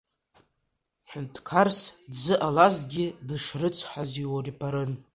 Ҳәынҭқарс 1.09 1.79
дзыҟалазҭгьы 2.11 3.05
дышрыцҳаз 3.27 4.11
уирбарын. 4.31 4.91